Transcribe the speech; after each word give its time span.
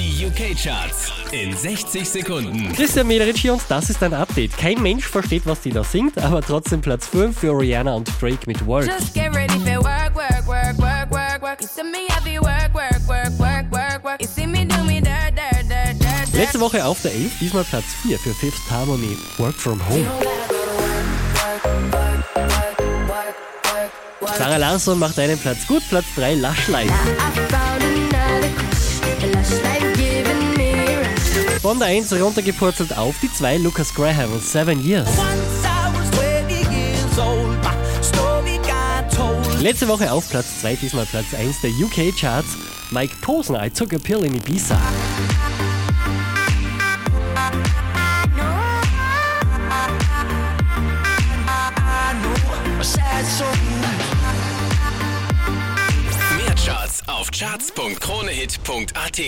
Die 0.00 0.24
UK-Charts 0.24 1.12
in 1.30 1.54
60 1.54 2.08
Sekunden. 2.08 2.72
Christian 2.72 3.06
Mederich 3.06 3.38
hier 3.38 3.52
und 3.52 3.60
das 3.68 3.90
ist 3.90 4.02
ein 4.02 4.14
Update. 4.14 4.56
Kein 4.56 4.80
Mensch 4.80 5.04
versteht, 5.06 5.42
was 5.44 5.60
die 5.60 5.72
da 5.72 5.84
singt, 5.84 6.16
aber 6.16 6.40
trotzdem 6.40 6.80
Platz 6.80 7.06
5 7.08 7.38
für 7.38 7.50
Rihanna 7.50 7.92
und 7.92 8.10
Drake 8.18 8.38
mit 8.46 8.64
Work. 8.66 8.86
Just 8.86 9.12
get 9.12 9.34
ready 9.34 9.58
for 9.58 9.84
work, 9.84 10.14
work, 10.14 10.46
work, 10.46 10.78
work, 10.78 11.10
work, 11.10 11.42
work. 11.42 11.62
See 11.62 11.82
me 11.82 12.08
heavy 12.08 12.38
work, 12.38 12.72
work, 12.72 13.06
work, 13.06 13.38
work, 13.38 13.70
work, 13.70 14.02
work. 14.02 14.22
You 14.22 14.26
see 14.26 14.46
me 14.46 14.64
do 14.64 14.82
me 14.84 15.02
dirt, 15.02 15.36
dirt, 15.36 15.68
dirt, 15.68 16.02
dirt. 16.02 16.32
Letzte 16.32 16.60
Woche 16.60 16.82
auf 16.82 17.02
der 17.02 17.12
11, 17.12 17.32
diesmal 17.38 17.64
Platz 17.64 17.84
4 18.00 18.18
für 18.18 18.32
Fifth 18.32 18.70
Harmony, 18.70 19.18
Work 19.36 19.54
From 19.54 19.86
Home. 19.90 20.06
Sarah 24.38 24.56
Larsson 24.56 24.98
macht 24.98 25.18
einen 25.18 25.38
Platz 25.38 25.66
gut, 25.66 25.82
Platz 25.90 26.06
3 26.16 26.36
Lush 26.36 26.68
Life. 26.68 26.94
Von 31.70 31.78
der 31.78 31.86
1 31.86 32.12
runtergepurzelt 32.14 32.98
auf 32.98 33.14
die 33.22 33.32
2 33.32 33.58
Lucas 33.58 33.94
Graham 33.94 34.32
und 34.32 34.42
7 34.42 34.84
Years. 34.84 35.06
Once 35.10 35.62
I 35.62 35.88
was 35.96 36.10
20 36.18 36.68
years 36.68 37.16
old, 37.16 37.46
my 37.62 37.70
story 38.02 38.58
got 38.58 39.08
told. 39.14 39.62
Letzte 39.62 39.86
Woche 39.86 40.10
auf 40.10 40.28
Platz 40.28 40.62
2, 40.62 40.74
diesmal 40.74 41.06
Platz 41.06 41.32
1 41.32 41.60
der 41.60 41.70
UK 41.70 42.12
Charts, 42.18 42.56
Mike 42.90 43.14
Posner, 43.20 43.64
I 43.64 43.70
Took 43.70 43.94
a 43.94 43.98
Pill 43.98 44.24
in 44.24 44.34
Ibiza. 44.34 44.76
Mehr 56.36 56.54
Charts 56.56 57.02
auf 57.06 57.30
charts.kronehit.at. 57.30 59.20